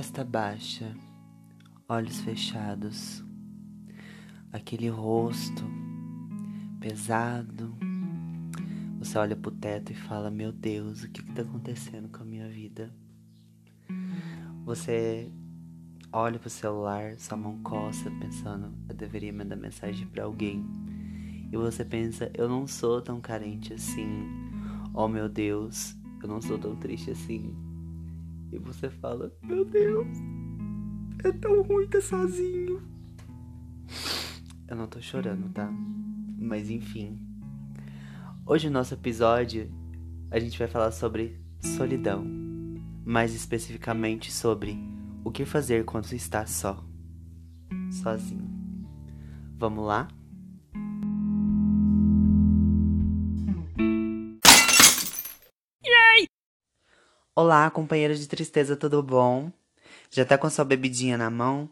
Testa 0.00 0.24
baixa, 0.24 0.96
olhos 1.86 2.22
fechados, 2.22 3.22
aquele 4.50 4.88
rosto 4.88 5.62
pesado. 6.80 7.76
Você 8.98 9.18
olha 9.18 9.36
pro 9.36 9.50
teto 9.50 9.92
e 9.92 9.94
fala: 9.94 10.30
Meu 10.30 10.52
Deus, 10.52 11.02
o 11.02 11.10
que 11.10 11.22
que 11.22 11.32
tá 11.34 11.42
acontecendo 11.42 12.08
com 12.08 12.22
a 12.22 12.24
minha 12.24 12.48
vida? 12.48 12.90
Você 14.64 15.30
olha 16.10 16.38
pro 16.38 16.48
celular, 16.48 17.18
sua 17.18 17.36
mão 17.36 17.58
coça, 17.62 18.10
pensando: 18.12 18.72
Eu 18.88 18.94
deveria 18.94 19.34
mandar 19.34 19.56
mensagem 19.56 20.06
para 20.06 20.24
alguém. 20.24 20.64
E 21.52 21.56
você 21.58 21.84
pensa: 21.84 22.30
Eu 22.32 22.48
não 22.48 22.66
sou 22.66 23.02
tão 23.02 23.20
carente 23.20 23.74
assim. 23.74 24.26
Oh 24.94 25.08
meu 25.08 25.28
Deus, 25.28 25.94
eu 26.22 26.26
não 26.26 26.40
sou 26.40 26.58
tão 26.58 26.74
triste 26.74 27.10
assim. 27.10 27.54
E 28.52 28.58
você 28.58 28.90
fala: 28.90 29.32
Meu 29.42 29.64
Deus, 29.64 30.06
é 31.24 31.32
tão 31.32 31.62
ruim 31.62 31.84
estar 31.84 32.00
sozinho. 32.00 32.82
Eu 34.68 34.76
não 34.76 34.86
tô 34.86 35.00
chorando, 35.00 35.52
tá? 35.52 35.70
Mas 36.38 36.70
enfim. 36.70 37.18
Hoje 38.46 38.68
no 38.68 38.74
nosso 38.74 38.94
episódio 38.94 39.70
a 40.30 40.38
gente 40.38 40.58
vai 40.58 40.68
falar 40.68 40.92
sobre 40.92 41.40
solidão. 41.60 42.24
Mais 43.04 43.34
especificamente 43.34 44.30
sobre 44.30 44.78
o 45.24 45.30
que 45.30 45.44
fazer 45.44 45.84
quando 45.84 46.12
está 46.12 46.46
só. 46.46 46.84
Sozinho. 47.90 48.48
Vamos 49.58 49.84
lá? 49.84 50.08
Olá, 57.32 57.70
companheira 57.70 58.12
de 58.12 58.26
tristeza, 58.26 58.76
tudo 58.76 59.00
bom? 59.04 59.52
Já 60.10 60.24
tá 60.24 60.36
com 60.36 60.50
sua 60.50 60.64
bebidinha 60.64 61.16
na 61.16 61.30
mão? 61.30 61.70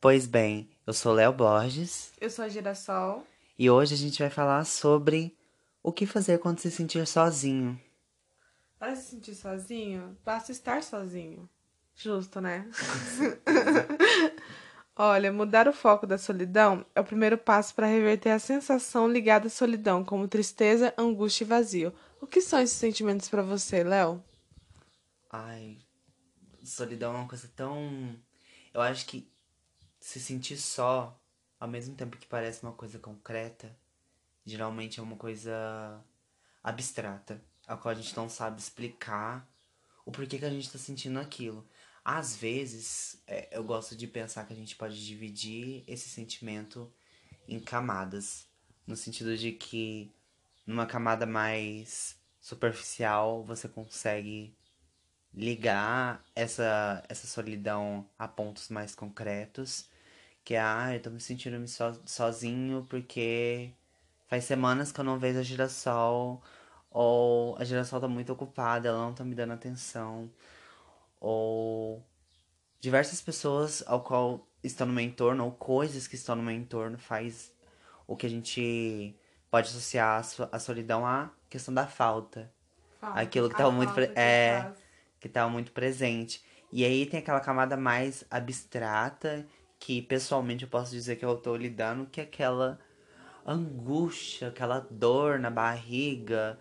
Pois 0.00 0.28
bem, 0.28 0.70
eu 0.86 0.92
sou 0.92 1.12
Léo 1.12 1.32
Borges. 1.32 2.12
Eu 2.20 2.30
sou 2.30 2.44
a 2.44 2.48
Girassol. 2.48 3.26
E 3.58 3.68
hoje 3.68 3.94
a 3.94 3.96
gente 3.96 4.20
vai 4.22 4.30
falar 4.30 4.64
sobre 4.64 5.36
o 5.82 5.92
que 5.92 6.06
fazer 6.06 6.38
quando 6.38 6.60
se 6.60 6.70
sentir 6.70 7.04
sozinho. 7.04 7.78
Para 8.78 8.94
se 8.94 9.10
sentir 9.10 9.34
sozinho, 9.34 10.16
basta 10.24 10.52
estar 10.52 10.84
sozinho. 10.84 11.48
Justo, 11.96 12.40
né? 12.40 12.70
Olha, 14.94 15.32
mudar 15.32 15.66
o 15.66 15.72
foco 15.72 16.06
da 16.06 16.16
solidão 16.16 16.86
é 16.94 17.00
o 17.00 17.04
primeiro 17.04 17.36
passo 17.36 17.74
para 17.74 17.88
reverter 17.88 18.30
a 18.30 18.38
sensação 18.38 19.10
ligada 19.10 19.48
à 19.48 19.50
solidão, 19.50 20.04
como 20.04 20.28
tristeza, 20.28 20.94
angústia 20.96 21.42
e 21.42 21.46
vazio. 21.48 21.92
O 22.20 22.26
que 22.26 22.40
são 22.40 22.60
esses 22.60 22.76
sentimentos 22.76 23.28
para 23.28 23.42
você, 23.42 23.82
Léo? 23.82 24.22
Ai, 25.30 25.78
solidão 26.64 27.14
é 27.14 27.18
uma 27.18 27.28
coisa 27.28 27.48
tão. 27.54 28.18
Eu 28.74 28.80
acho 28.80 29.06
que 29.06 29.30
se 30.00 30.18
sentir 30.18 30.56
só, 30.56 31.20
ao 31.58 31.68
mesmo 31.68 31.94
tempo 31.94 32.16
que 32.16 32.26
parece 32.26 32.62
uma 32.64 32.72
coisa 32.72 32.98
concreta, 32.98 33.78
geralmente 34.44 34.98
é 34.98 35.02
uma 35.02 35.16
coisa 35.16 36.04
abstrata, 36.62 37.40
a 37.66 37.76
qual 37.76 37.92
a 37.92 37.94
gente 37.94 38.16
não 38.16 38.28
sabe 38.28 38.60
explicar 38.60 39.48
o 40.04 40.10
porquê 40.10 40.38
que 40.38 40.44
a 40.44 40.50
gente 40.50 40.70
tá 40.70 40.78
sentindo 40.78 41.20
aquilo. 41.20 41.64
Às 42.04 42.34
vezes, 42.34 43.22
é, 43.26 43.56
eu 43.56 43.62
gosto 43.62 43.94
de 43.94 44.08
pensar 44.08 44.44
que 44.46 44.52
a 44.52 44.56
gente 44.56 44.74
pode 44.74 45.04
dividir 45.06 45.84
esse 45.86 46.08
sentimento 46.08 46.92
em 47.46 47.60
camadas, 47.60 48.48
no 48.86 48.96
sentido 48.96 49.36
de 49.36 49.52
que 49.52 50.12
numa 50.66 50.86
camada 50.86 51.24
mais 51.26 52.18
superficial 52.40 53.44
você 53.44 53.68
consegue 53.68 54.56
ligar 55.34 56.22
essa, 56.34 57.02
essa 57.08 57.26
solidão 57.26 58.06
a 58.18 58.28
pontos 58.28 58.68
mais 58.68 58.94
concretos. 58.94 59.88
Que 60.44 60.54
é, 60.54 60.60
ah, 60.60 60.94
eu 60.94 61.00
tô 61.02 61.10
me 61.10 61.20
sentindo 61.20 61.66
so, 61.68 62.00
sozinho 62.06 62.86
porque 62.88 63.72
faz 64.28 64.44
semanas 64.44 64.92
que 64.92 65.00
eu 65.00 65.04
não 65.04 65.18
vejo 65.18 65.38
a 65.38 65.42
girassol. 65.42 66.42
Ou 66.90 67.56
a 67.58 67.64
girassol 67.64 68.00
tá 68.00 68.08
muito 68.08 68.32
ocupada, 68.32 68.88
ela 68.88 68.98
não 68.98 69.14
tá 69.14 69.24
me 69.24 69.34
dando 69.34 69.52
atenção. 69.52 70.30
Ou 71.20 72.04
diversas 72.80 73.20
pessoas 73.20 73.84
ao 73.86 74.02
qual 74.02 74.46
estão 74.64 74.86
no 74.86 74.92
meu 74.92 75.04
entorno, 75.04 75.44
ou 75.44 75.52
coisas 75.52 76.06
que 76.06 76.16
estão 76.16 76.34
no 76.34 76.42
meu 76.42 76.54
entorno, 76.54 76.98
faz 76.98 77.52
o 78.06 78.16
que 78.16 78.26
a 78.26 78.30
gente 78.30 79.14
pode 79.50 79.68
associar 79.68 80.24
a 80.50 80.58
solidão 80.58 81.06
à 81.06 81.30
questão 81.48 81.72
da 81.72 81.86
falta. 81.86 82.50
falta. 83.00 83.20
Aquilo 83.20 83.48
que 83.48 83.56
tá 83.56 83.70
muito. 83.70 83.92
Que 83.94 84.00
é. 84.16 84.72
Que 85.20 85.28
estava 85.28 85.48
tá 85.48 85.52
muito 85.52 85.72
presente. 85.72 86.42
E 86.72 86.84
aí 86.84 87.06
tem 87.06 87.20
aquela 87.20 87.40
camada 87.40 87.76
mais 87.76 88.24
abstrata, 88.30 89.46
que 89.78 90.02
pessoalmente 90.02 90.64
eu 90.64 90.70
posso 90.70 90.90
dizer 90.92 91.16
que 91.16 91.24
eu 91.24 91.36
tô 91.36 91.56
lidando, 91.56 92.06
que 92.06 92.20
é 92.20 92.24
aquela 92.24 92.78
angústia, 93.46 94.48
aquela 94.48 94.80
dor 94.90 95.38
na 95.38 95.50
barriga 95.50 96.58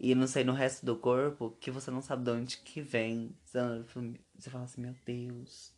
e 0.00 0.14
não 0.14 0.26
sei, 0.26 0.42
no 0.44 0.54
resto 0.54 0.86
do 0.86 0.96
corpo, 0.96 1.54
que 1.60 1.70
você 1.70 1.90
não 1.90 2.00
sabe 2.00 2.24
de 2.24 2.30
onde 2.30 2.56
que 2.58 2.80
vem. 2.80 3.36
Você 3.44 4.48
fala 4.48 4.64
assim, 4.64 4.80
meu 4.80 4.94
Deus. 5.04 5.74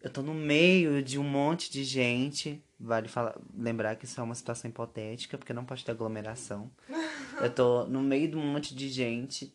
Eu 0.00 0.10
tô 0.10 0.22
no 0.22 0.32
meio 0.32 1.02
de 1.02 1.18
um 1.18 1.24
monte 1.24 1.72
de 1.72 1.82
gente. 1.82 2.62
Vale 2.78 3.08
falar, 3.08 3.36
lembrar 3.56 3.96
que 3.96 4.04
isso 4.04 4.20
é 4.20 4.22
uma 4.22 4.34
situação 4.34 4.70
hipotética, 4.70 5.36
porque 5.36 5.52
não 5.52 5.64
pode 5.64 5.84
ter 5.84 5.90
aglomeração. 5.90 6.70
Eu 7.40 7.52
tô 7.52 7.84
no 7.86 8.00
meio 8.00 8.30
de 8.30 8.36
um 8.36 8.46
monte 8.46 8.76
de 8.76 8.88
gente 8.88 9.52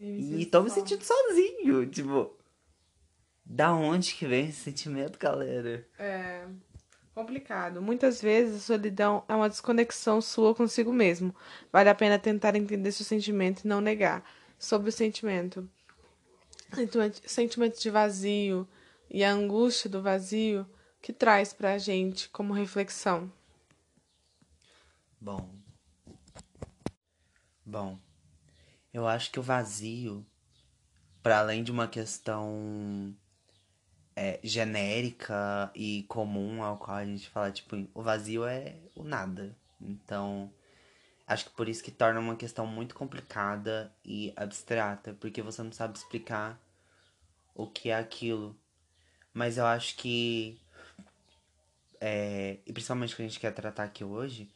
e 0.00 0.46
tô 0.46 0.62
me 0.62 0.70
sentindo 0.70 1.04
sozinho, 1.04 1.86
tipo. 1.86 2.36
Da 3.44 3.74
onde 3.74 4.14
que 4.14 4.26
vem 4.26 4.48
esse 4.48 4.60
sentimento, 4.60 5.18
galera? 5.18 5.86
É 5.98 6.46
complicado. 7.20 7.82
Muitas 7.82 8.20
vezes 8.20 8.56
a 8.56 8.60
solidão 8.60 9.24
é 9.28 9.34
uma 9.34 9.48
desconexão 9.48 10.20
sua 10.20 10.54
consigo 10.54 10.92
mesmo. 10.92 11.34
Vale 11.72 11.88
a 11.88 11.94
pena 11.94 12.18
tentar 12.18 12.56
entender 12.56 12.92
seu 12.92 13.04
sentimento 13.04 13.64
e 13.64 13.68
não 13.68 13.80
negar. 13.80 14.24
Sobre 14.58 14.88
o 14.88 14.92
sentimento. 14.92 15.68
Sentimento 17.26 17.80
de 17.80 17.90
vazio 17.90 18.68
e 19.10 19.24
a 19.24 19.32
angústia 19.32 19.90
do 19.90 20.02
vazio 20.02 20.66
que 21.02 21.12
traz 21.12 21.52
pra 21.52 21.78
gente 21.78 22.28
como 22.28 22.52
reflexão. 22.52 23.30
Bom. 25.20 25.50
Bom. 27.64 27.98
Eu 28.92 29.06
acho 29.06 29.30
que 29.30 29.38
o 29.38 29.42
vazio, 29.42 30.26
para 31.22 31.38
além 31.38 31.62
de 31.62 31.70
uma 31.70 31.86
questão 31.86 33.14
é, 34.16 34.40
genérica 34.42 35.70
e 35.74 36.04
comum 36.08 36.62
ao 36.62 36.76
qual 36.76 36.96
a 36.96 37.04
gente 37.04 37.28
fala, 37.28 37.52
tipo, 37.52 37.76
o 37.94 38.02
vazio 38.02 38.44
é 38.44 38.76
o 38.96 39.04
nada. 39.04 39.56
Então, 39.80 40.52
acho 41.26 41.44
que 41.46 41.50
por 41.52 41.68
isso 41.68 41.82
que 41.82 41.90
torna 41.90 42.20
uma 42.20 42.36
questão 42.36 42.66
muito 42.66 42.94
complicada 42.94 43.94
e 44.04 44.32
abstrata, 44.36 45.16
porque 45.20 45.40
você 45.40 45.62
não 45.62 45.72
sabe 45.72 45.96
explicar 45.96 46.60
o 47.54 47.66
que 47.66 47.90
é 47.90 47.96
aquilo. 47.96 48.56
Mas 49.32 49.56
eu 49.56 49.66
acho 49.66 49.96
que, 49.96 50.60
é, 52.00 52.58
e 52.66 52.72
principalmente 52.72 53.14
que 53.14 53.22
a 53.22 53.26
gente 53.26 53.38
quer 53.38 53.52
tratar 53.52 53.84
aqui 53.84 54.02
hoje, 54.02 54.50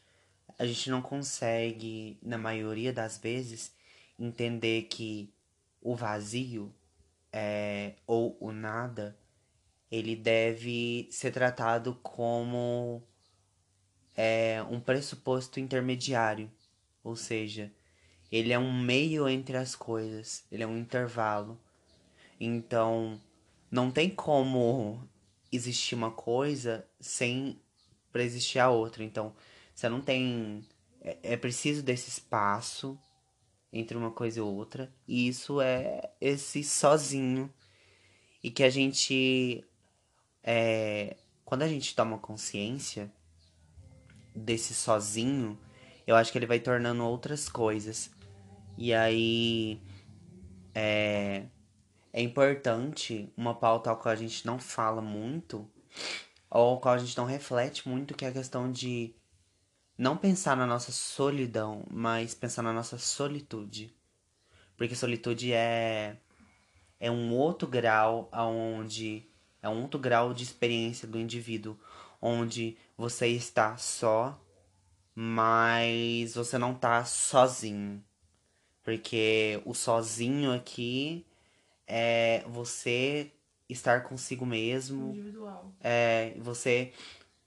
a 0.59 0.67
gente 0.67 0.91
não 0.91 1.01
consegue, 1.01 2.19
na 2.23 2.37
maioria 2.37 2.93
das 2.93 3.19
vezes, 3.19 3.73
entender 4.19 4.83
que 4.83 5.33
o 5.81 5.95
vazio 5.95 6.75
é, 7.33 7.95
ou 8.07 8.37
o 8.41 8.53
nada 8.53 9.19
ele 9.91 10.17
deve 10.17 11.09
ser 11.11 11.31
tratado 11.31 11.95
como 12.03 13.03
é, 14.17 14.63
um 14.71 14.81
pressuposto 14.81 15.61
intermediário, 15.61 16.51
ou 17.03 17.15
seja, 17.15 17.73
ele 18.31 18.53
é 18.53 18.59
um 18.59 18.73
meio 18.73 19.29
entre 19.29 19.57
as 19.57 19.77
coisas, 19.77 20.45
ele 20.51 20.63
é 20.63 20.67
um 20.67 20.77
intervalo. 20.77 21.61
Então, 22.41 23.21
não 23.71 23.91
tem 23.91 24.11
como 24.11 25.09
existir 25.53 25.95
uma 25.95 26.11
coisa 26.11 26.85
sem 26.99 27.61
para 28.11 28.25
existir 28.25 28.59
a 28.59 28.71
outra. 28.71 29.05
Então, 29.05 29.35
você 29.75 29.89
não 29.89 30.01
tem 30.01 30.67
é, 31.01 31.35
é 31.35 31.37
preciso 31.37 31.83
desse 31.83 32.09
espaço 32.09 32.99
entre 33.75 33.97
uma 33.97 34.13
coisa 34.13 34.39
e 34.39 34.43
outra. 34.43 34.95
E 35.07 35.27
isso 35.27 35.61
é 35.61 36.13
esse 36.21 36.63
sozinho. 36.63 37.53
E 38.43 38.51
que 38.51 38.63
a 38.63 38.71
gente. 38.71 39.65
É, 40.43 41.17
quando 41.45 41.63
a 41.63 41.69
gente 41.69 41.95
toma 41.97 42.19
consciência 42.19 43.13
desse 44.35 44.75
sozinho, 44.75 45.59
eu 46.07 46.15
acho 46.15 46.31
que 46.31 46.39
ele 46.39 46.47
vai 46.47 46.61
tornando 46.61 47.05
outras 47.05 47.49
coisas. 47.49 48.11
E 48.79 48.95
aí. 48.95 49.81
É, 50.73 51.47
é 52.13 52.23
importante 52.23 53.33
uma 53.37 53.55
pauta 53.55 53.91
ao 53.91 53.97
qual 53.97 54.13
a 54.13 54.17
gente 54.17 54.47
não 54.47 54.57
fala 54.57 55.03
muito, 55.03 55.69
ou 56.49 56.61
ao 56.61 56.81
qual 56.81 56.95
a 56.95 56.99
gente 56.99 57.17
não 57.17 57.25
reflete 57.25 57.89
muito, 57.89 58.15
que 58.15 58.25
é 58.25 58.29
a 58.29 58.33
questão 58.33 58.71
de 58.71 59.15
não 59.97 60.17
pensar 60.17 60.57
na 60.57 60.67
nossa 60.67 60.93
solidão, 60.93 61.85
mas 61.91 62.35
pensar 62.35 62.63
na 62.63 62.73
nossa 62.73 62.99
solitude. 62.99 63.95
Porque 64.77 64.95
solitude 64.95 65.53
é 65.53 66.17
é 66.99 67.11
um 67.11 67.35
outro 67.35 67.69
grau 67.69 68.29
aonde 68.33 69.29
é 69.61 69.69
um 69.69 69.83
outro 69.83 69.99
grau 69.99 70.33
de 70.35 70.43
experiência 70.43 71.09
do 71.09 71.19
indivíduo, 71.19 71.79
onde 72.21 72.77
você 72.97 73.29
está 73.29 73.77
só, 73.77 74.39
mas 75.15 76.35
você 76.35 76.59
não 76.59 76.75
tá 76.75 77.05
sozinho. 77.05 78.03
Porque 78.83 79.61
o 79.65 79.75
sozinho 79.75 80.53
aqui 80.53 81.27
é 81.87 82.45
você 82.49 83.33
estar 83.69 84.03
consigo 84.05 84.45
mesmo. 84.45 85.11
Individual. 85.11 85.73
É 85.81 86.35
você 86.39 86.93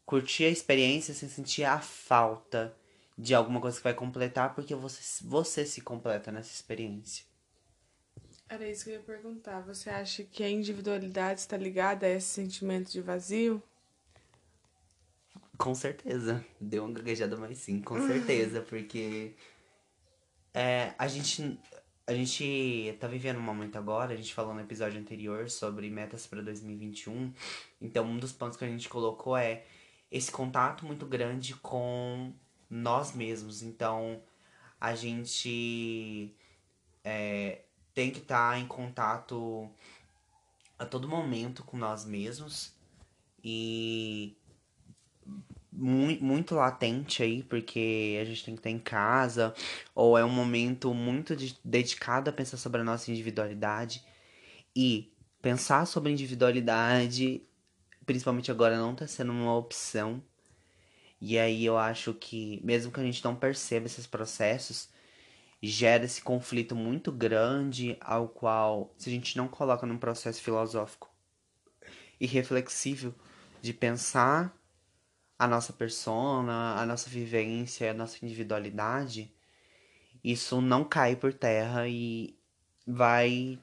curtir 0.07 0.45
a 0.45 0.49
experiência 0.49 1.13
sem 1.13 1.27
sentir 1.27 1.65
a 1.65 1.79
falta 1.79 2.73
de 3.17 3.35
alguma 3.35 3.59
coisa 3.59 3.75
que 3.75 3.83
vai 3.83 3.93
completar, 3.93 4.55
porque 4.55 4.73
você, 4.73 5.23
você 5.25 5.65
se 5.65 5.81
completa 5.81 6.31
nessa 6.31 6.53
experiência. 6.53 7.25
Era 8.47 8.65
isso 8.69 8.85
que 8.85 8.91
eu 8.91 8.93
ia 8.95 9.01
perguntar. 9.01 9.59
Você 9.63 9.89
acha 9.89 10.23
que 10.23 10.43
a 10.43 10.49
individualidade 10.49 11.41
está 11.41 11.57
ligada 11.57 12.05
a 12.05 12.09
esse 12.09 12.27
sentimento 12.27 12.89
de 12.89 13.01
vazio? 13.01 13.61
Com 15.57 15.75
certeza. 15.75 16.45
Deu 16.61 16.85
uma 16.85 16.93
gaguejada, 16.93 17.35
mas 17.35 17.57
sim, 17.57 17.81
com 17.81 17.99
certeza, 18.07 18.61
porque 18.69 19.35
é, 20.53 20.93
a 20.97 21.07
gente 21.09 21.59
a 22.05 22.13
gente 22.13 22.95
tá 23.01 23.07
vivendo 23.09 23.39
um 23.39 23.41
momento 23.41 23.77
agora, 23.77 24.13
a 24.13 24.15
gente 24.15 24.33
falou 24.33 24.53
no 24.53 24.61
episódio 24.61 24.97
anterior 24.97 25.49
sobre 25.49 25.89
metas 25.89 26.25
para 26.25 26.41
2021. 26.41 27.33
Então, 27.81 28.05
um 28.05 28.17
dos 28.17 28.31
pontos 28.31 28.57
que 28.57 28.63
a 28.63 28.69
gente 28.69 28.87
colocou 28.87 29.35
é 29.35 29.65
esse 30.11 30.31
contato 30.31 30.85
muito 30.85 31.05
grande 31.05 31.53
com 31.55 32.33
nós 32.69 33.13
mesmos. 33.13 33.61
Então, 33.61 34.21
a 34.79 34.95
gente 34.95 36.35
é, 37.03 37.61
tem 37.93 38.11
que 38.11 38.19
estar 38.19 38.51
tá 38.51 38.59
em 38.59 38.67
contato 38.67 39.69
a 40.77 40.85
todo 40.85 41.07
momento 41.07 41.63
com 41.63 41.77
nós 41.77 42.05
mesmos 42.05 42.73
e 43.43 44.37
muito, 45.71 46.23
muito 46.23 46.55
latente 46.55 47.23
aí, 47.23 47.43
porque 47.43 48.17
a 48.21 48.25
gente 48.25 48.43
tem 48.43 48.55
que 48.55 48.59
estar 48.59 48.69
em 48.69 48.79
casa, 48.79 49.53
ou 49.93 50.17
é 50.17 50.25
um 50.25 50.29
momento 50.29 50.93
muito 50.93 51.35
de, 51.35 51.57
dedicado 51.63 52.29
a 52.29 52.33
pensar 52.33 52.57
sobre 52.57 52.81
a 52.81 52.83
nossa 52.83 53.11
individualidade. 53.11 54.03
E 54.75 55.11
pensar 55.41 55.85
sobre 55.85 56.11
individualidade, 56.11 57.41
principalmente 58.07 58.49
agora, 58.49 58.77
não 58.77 58.93
está 58.93 59.05
sendo 59.05 59.33
uma 59.33 59.55
opção. 59.55 60.23
E 61.19 61.37
aí 61.37 61.65
eu 61.65 61.77
acho 61.77 62.13
que, 62.13 62.61
mesmo 62.63 62.91
que 62.91 62.99
a 62.99 63.03
gente 63.03 63.23
não 63.23 63.35
perceba 63.35 63.85
esses 63.85 64.07
processos, 64.07 64.89
gera 65.61 66.05
esse 66.05 66.21
conflito 66.21 66.75
muito 66.75 67.11
grande, 67.11 67.97
ao 67.99 68.29
qual, 68.29 68.93
se 68.97 69.09
a 69.09 69.11
gente 69.11 69.35
não 69.37 69.47
coloca 69.47 69.85
num 69.85 69.97
processo 69.97 70.41
filosófico 70.41 71.09
e 72.19 72.25
reflexível 72.25 73.13
de 73.61 73.73
pensar 73.73 74.55
a 75.37 75.47
nossa 75.47 75.73
persona, 75.73 76.75
a 76.75 76.85
nossa 76.85 77.09
vivência, 77.09 77.91
a 77.91 77.93
nossa 77.93 78.23
individualidade, 78.23 79.33
isso 80.23 80.61
não 80.61 80.85
cai 80.85 81.15
por 81.15 81.33
terra 81.33 81.87
e 81.89 82.39
vai 82.85 83.59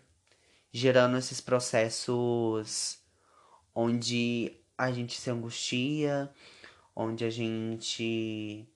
gerando 0.71 1.17
esses 1.17 1.41
processos 1.41 3.04
onde 3.75 4.53
a 4.77 4.91
gente 4.93 5.21
se 5.21 5.31
angustia, 5.31 6.31
onde 6.95 7.25
a 7.25 7.31
gente 7.31 8.67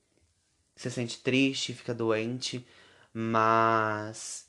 se 0.75 0.91
sente 0.91 1.21
triste, 1.23 1.75
fica 1.75 1.95
doente, 1.95 2.67
mas 3.13 4.49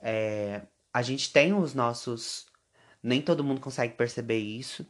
é, 0.00 0.62
a 0.92 1.02
gente 1.02 1.32
tem 1.32 1.52
os 1.54 1.74
nossos. 1.74 2.46
Nem 3.02 3.22
todo 3.22 3.44
mundo 3.44 3.60
consegue 3.60 3.94
perceber 3.94 4.38
isso. 4.38 4.86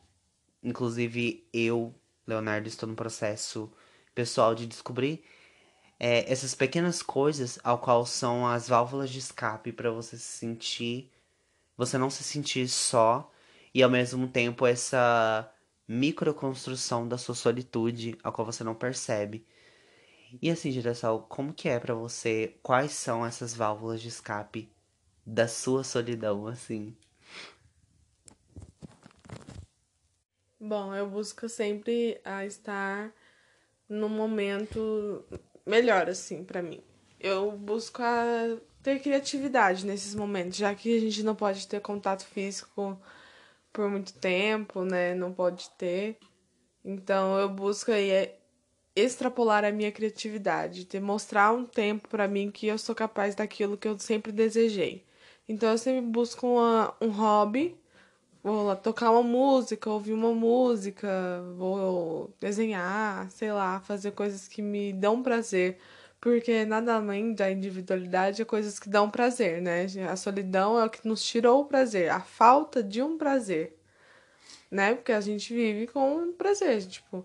Inclusive 0.63 1.47
eu 1.53 1.95
Leonardo, 2.29 2.69
estou 2.69 2.87
no 2.87 2.95
processo 2.95 3.73
pessoal 4.15 4.55
de 4.55 4.67
descobrir 4.67 5.25
é, 5.99 6.31
essas 6.31 6.55
pequenas 6.55 7.03
coisas 7.03 7.59
ao 7.65 7.79
qual 7.79 8.05
são 8.05 8.47
as 8.47 8.69
válvulas 8.69 9.09
de 9.09 9.19
escape 9.19 9.73
para 9.73 9.91
você 9.91 10.19
se 10.19 10.39
sentir, 10.39 11.11
você 11.77 11.97
não 11.97 12.11
se 12.11 12.23
sentir 12.23 12.69
só 12.69 13.33
e 13.79 13.83
ao 13.85 13.89
mesmo 13.89 14.27
tempo 14.27 14.67
essa 14.67 15.49
microconstrução 15.87 17.07
da 17.07 17.17
sua 17.17 17.37
solitude 17.37 18.19
ao 18.25 18.33
qual 18.33 18.45
você 18.45 18.65
não 18.65 18.75
percebe. 18.75 19.47
E 20.43 20.51
assim, 20.51 20.73
direção, 20.73 21.25
como 21.29 21.55
que 21.55 21.69
é 21.69 21.79
para 21.79 21.95
você? 21.95 22.57
Quais 22.61 22.91
são 22.91 23.25
essas 23.25 23.55
válvulas 23.55 24.03
de 24.03 24.09
escape 24.09 24.69
da 25.25 25.47
sua 25.47 25.85
solidão, 25.85 26.49
assim? 26.49 26.93
Bom, 30.59 30.93
eu 30.93 31.09
busco 31.09 31.49
sempre 31.49 32.21
a 32.25 32.45
estar 32.45 33.13
no 33.89 34.09
momento 34.09 35.25
melhor, 35.65 36.09
assim, 36.09 36.43
para 36.43 36.61
mim. 36.61 36.83
Eu 37.21 37.53
busco 37.53 38.03
a 38.03 38.59
ter 38.83 38.99
criatividade 38.99 39.87
nesses 39.87 40.17
momentos, 40.17 40.57
já 40.57 40.75
que 40.75 40.97
a 40.97 41.01
gente 41.01 41.23
não 41.23 41.37
pode 41.37 41.69
ter 41.69 41.81
contato 41.81 42.25
físico 42.27 43.01
por 43.73 43.91
muito 43.91 44.13
tempo, 44.15 44.85
né? 44.85 45.15
Não 45.15 45.33
pode 45.33 45.71
ter. 45.79 46.19
Então 46.85 47.39
eu 47.39 47.49
busco 47.49 47.93
aí 47.93 48.11
é, 48.11 48.39
extrapolar 48.97 49.65
a 49.65 49.73
minha 49.73 49.93
criatividade, 49.93 50.87
ter 50.87 51.01
mostrar 51.01 51.53
um 51.53 51.65
tempo 51.65 52.09
para 52.09 52.29
mim 52.29 52.51
que 52.51 52.67
eu 52.67 52.79
sou 52.79 52.95
capaz 52.95 53.35
daquilo 53.35 53.77
que 53.77 53.89
eu 53.89 53.99
sempre 53.99 54.33
desejei. 54.33 55.05
Então 55.49 55.71
eu 55.71 55.79
sempre 55.79 56.03
busco 56.03 56.47
uma, 56.47 56.95
um 57.01 57.09
hobby 57.11 57.77
vou 58.43 58.65
lá 58.65 58.77
tocar 58.77 59.11
uma 59.11 59.23
música, 59.23 59.91
ouvir 59.91 60.13
uma 60.13 60.33
música, 60.33 61.09
vou 61.57 62.33
desenhar, 62.41 63.31
sei 63.31 63.53
lá, 63.53 63.81
fazer 63.81 64.13
coisas 64.13 64.49
que 64.49 64.63
me 64.63 64.93
dão 64.93 65.23
prazer. 65.23 65.79
Porque 66.21 66.65
nada 66.65 66.97
além 66.97 67.33
da 67.33 67.51
individualidade 67.51 68.43
é 68.43 68.45
coisas 68.45 68.79
que 68.79 68.89
dão 68.89 69.11
prazer, 69.11 69.63
né? 69.63 69.87
A 70.11 70.17
solidão 70.17 70.79
é 70.79 70.85
o 70.85 70.91
que 70.91 71.07
nos 71.07 71.25
tirou 71.25 71.63
o 71.63 71.65
prazer, 71.67 72.11
a 72.11 72.21
falta 72.21 72.83
de 72.83 73.01
um 73.03 73.17
prazer, 73.17 73.79
né? 74.71 74.95
Porque 74.95 75.13
a 75.13 75.21
gente 75.21 75.55
vive 75.55 75.87
com 75.87 76.33
prazer, 76.33 76.85
tipo, 76.87 77.25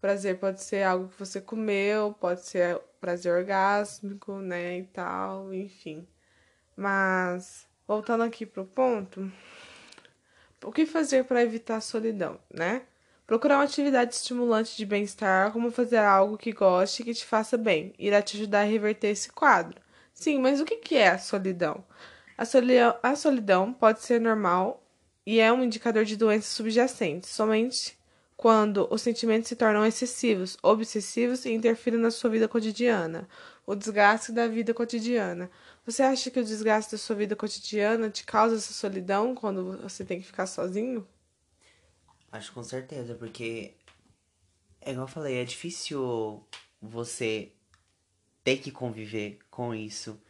prazer 0.00 0.38
pode 0.38 0.62
ser 0.62 0.82
algo 0.84 1.08
que 1.08 1.18
você 1.18 1.40
comeu, 1.40 2.14
pode 2.20 2.42
ser 2.42 2.78
prazer 3.00 3.32
orgásmico, 3.32 4.34
né, 4.34 4.78
e 4.78 4.84
tal, 4.84 5.52
enfim. 5.54 6.06
Mas 6.76 7.66
voltando 7.86 8.22
aqui 8.22 8.44
pro 8.44 8.64
ponto, 8.66 9.30
o 10.64 10.72
que 10.72 10.84
fazer 10.86 11.24
para 11.24 11.42
evitar 11.42 11.76
a 11.76 11.80
solidão, 11.80 12.38
né? 12.52 12.82
Procurar 13.26 13.56
uma 13.56 13.64
atividade 13.64 14.14
estimulante 14.14 14.76
de 14.76 14.86
bem-estar, 14.86 15.52
como 15.52 15.72
fazer 15.72 15.96
algo 15.98 16.38
que 16.38 16.52
goste 16.52 17.02
e 17.02 17.04
que 17.04 17.12
te 17.14 17.24
faça 17.26 17.56
bem, 17.56 17.92
irá 17.98 18.22
te 18.22 18.36
ajudar 18.36 18.60
a 18.60 18.64
reverter 18.64 19.08
esse 19.08 19.32
quadro. 19.32 19.80
Sim, 20.14 20.38
mas 20.38 20.60
o 20.60 20.64
que 20.64 20.94
é 20.94 21.08
a 21.08 21.18
solidão? 21.18 21.84
A 22.38 22.44
solidão, 22.44 22.96
a 23.02 23.16
solidão 23.16 23.72
pode 23.72 24.00
ser 24.02 24.20
normal 24.20 24.80
e 25.26 25.40
é 25.40 25.52
um 25.52 25.64
indicador 25.64 26.04
de 26.04 26.16
doenças 26.16 26.52
subjacentes, 26.52 27.30
somente 27.30 27.98
quando 28.36 28.86
os 28.92 29.02
sentimentos 29.02 29.48
se 29.48 29.56
tornam 29.56 29.84
excessivos, 29.84 30.56
obsessivos 30.62 31.44
e 31.46 31.52
interferem 31.52 31.98
na 31.98 32.12
sua 32.12 32.30
vida 32.30 32.46
cotidiana, 32.46 33.28
o 33.66 33.74
desgaste 33.74 34.30
da 34.30 34.46
vida 34.46 34.72
cotidiana. 34.72 35.50
Você 35.84 36.02
acha 36.02 36.30
que 36.30 36.38
o 36.38 36.44
desgaste 36.44 36.92
da 36.92 36.98
sua 36.98 37.16
vida 37.16 37.34
cotidiana 37.34 38.08
te 38.08 38.24
causa 38.24 38.54
essa 38.54 38.72
solidão 38.72 39.34
quando 39.34 39.78
você 39.82 40.04
tem 40.04 40.20
que 40.20 40.26
ficar 40.26 40.46
sozinho? 40.46 41.04
Acho 42.36 42.52
com 42.52 42.62
certeza, 42.62 43.14
porque 43.14 43.72
é 44.82 44.90
igual 44.90 45.06
eu 45.06 45.10
falei, 45.10 45.38
é 45.38 45.44
difícil 45.44 46.46
você 46.82 47.50
ter 48.44 48.58
que 48.58 48.70
conviver 48.70 49.38
com 49.50 49.74
isso. 49.74 50.20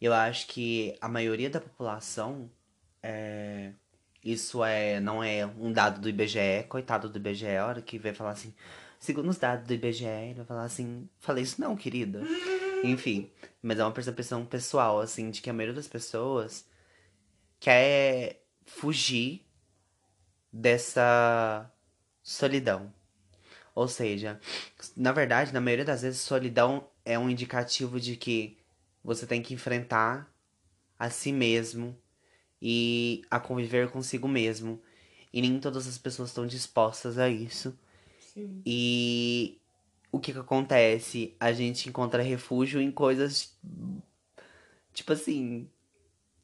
Eu 0.00 0.12
acho 0.12 0.48
que 0.48 0.96
a 1.00 1.08
maioria 1.08 1.48
da 1.48 1.60
população 1.60 2.50
é... 3.02 3.72
Isso 4.24 4.64
é, 4.64 5.00
não 5.00 5.22
é 5.22 5.44
um 5.46 5.72
dado 5.72 6.00
do 6.00 6.08
IBGE, 6.08 6.64
coitado 6.68 7.08
do 7.08 7.18
IBGE, 7.18 7.56
a 7.56 7.66
hora 7.66 7.82
que 7.82 7.98
vai 7.98 8.14
falar 8.14 8.30
assim, 8.30 8.54
segundo 8.98 9.28
os 9.28 9.36
dados 9.36 9.66
do 9.66 9.74
IBGE, 9.74 10.04
ele 10.04 10.34
vai 10.34 10.46
falar 10.46 10.64
assim, 10.64 11.08
falei 11.18 11.42
isso 11.42 11.60
não, 11.60 11.76
querida. 11.76 12.22
Enfim, 12.84 13.30
mas 13.60 13.80
é 13.80 13.84
uma 13.84 13.90
percepção 13.90 14.44
pessoal, 14.46 15.00
assim, 15.00 15.30
de 15.30 15.42
que 15.42 15.50
a 15.50 15.52
maioria 15.52 15.74
das 15.74 15.88
pessoas 15.88 16.64
quer 17.58 18.44
fugir 18.64 19.44
dessa 20.52 21.70
solidão. 22.22 22.92
Ou 23.74 23.88
seja, 23.88 24.38
na 24.96 25.12
verdade, 25.12 25.52
na 25.52 25.60
maioria 25.60 25.84
das 25.84 26.02
vezes, 26.02 26.20
solidão 26.20 26.86
é 27.04 27.18
um 27.18 27.30
indicativo 27.30 27.98
de 27.98 28.16
que 28.16 28.58
você 29.02 29.26
tem 29.26 29.42
que 29.42 29.54
enfrentar 29.54 30.30
a 30.98 31.08
si 31.10 31.32
mesmo 31.32 31.96
e 32.60 33.24
a 33.30 33.40
conviver 33.40 33.90
consigo 33.90 34.28
mesmo. 34.28 34.80
E 35.32 35.40
nem 35.40 35.58
todas 35.58 35.88
as 35.88 35.96
pessoas 35.96 36.28
estão 36.28 36.46
dispostas 36.46 37.18
a 37.18 37.28
isso. 37.28 37.76
Sim. 38.20 38.62
E 38.64 39.58
o 40.12 40.20
que 40.20 40.32
que 40.32 40.38
acontece? 40.38 41.34
A 41.40 41.52
gente 41.52 41.88
encontra 41.88 42.22
refúgio 42.22 42.80
em 42.80 42.90
coisas, 42.90 43.56
tipo 44.92 45.14
assim, 45.14 45.68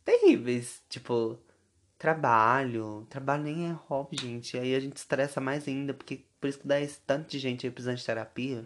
terríveis. 0.04 0.82
Tipo, 0.88 1.38
trabalho. 1.98 3.06
Trabalho 3.10 3.42
nem 3.42 3.70
é 3.70 3.72
hobby, 3.88 4.16
gente. 4.16 4.56
Aí 4.56 4.74
a 4.74 4.80
gente 4.80 4.96
estressa 4.96 5.40
mais 5.40 5.66
ainda, 5.66 5.92
porque 5.92 6.24
por 6.40 6.48
isso 6.48 6.60
que 6.60 6.68
dá 6.68 6.80
esse 6.80 7.00
tanto 7.00 7.28
de 7.28 7.38
gente 7.38 7.66
aí 7.66 7.70
precisando 7.72 7.96
de 7.96 8.04
terapia. 8.06 8.64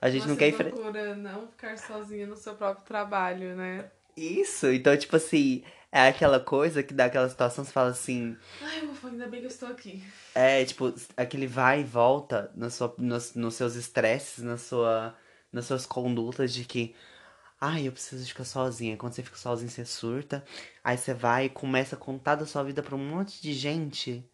A 0.00 0.10
gente 0.10 0.22
Você 0.22 0.28
não 0.28 0.36
quer 0.36 0.48
enfrentar. 0.48 1.16
não 1.16 1.48
ficar 1.48 1.76
sozinha 1.78 2.26
no 2.26 2.36
seu 2.36 2.54
próprio 2.54 2.84
trabalho, 2.84 3.56
né? 3.56 3.90
Isso, 4.16 4.66
então, 4.72 4.96
tipo 4.96 5.16
assim, 5.16 5.62
é 5.90 6.08
aquela 6.08 6.38
coisa 6.40 6.82
que 6.82 6.92
dá 6.92 7.06
aquela 7.06 7.28
situação, 7.28 7.64
você 7.64 7.72
fala 7.72 7.90
assim. 7.90 8.36
Ai, 8.60 8.84
ufa, 8.86 9.08
ainda 9.08 9.26
bem 9.26 9.40
que 9.40 9.46
eu 9.46 9.50
estou 9.50 9.68
aqui. 9.68 10.02
É, 10.34 10.64
tipo, 10.64 10.92
aquele 11.16 11.46
vai 11.46 11.80
e 11.80 11.84
volta 11.84 12.50
na 12.54 12.68
sua, 12.68 12.94
nos, 12.98 13.34
nos 13.34 13.54
seus 13.54 13.74
estresses, 13.74 14.44
na 14.44 14.56
sua, 14.56 15.16
nas 15.52 15.64
suas 15.66 15.86
condutas 15.86 16.52
de 16.52 16.64
que. 16.64 16.94
Ai, 17.60 17.88
eu 17.88 17.92
preciso 17.92 18.24
ficar 18.26 18.44
sozinha. 18.44 18.96
Quando 18.96 19.12
você 19.14 19.22
fica 19.22 19.36
sozinho, 19.36 19.70
você 19.70 19.84
surta. 19.84 20.44
Aí 20.82 20.96
você 20.96 21.12
vai 21.12 21.46
e 21.46 21.50
começa 21.50 21.96
a 21.96 21.98
contar 21.98 22.36
da 22.36 22.46
sua 22.46 22.62
vida 22.62 22.82
pra 22.82 22.94
um 22.94 23.04
monte 23.04 23.42
de 23.42 23.52
gente 23.52 24.24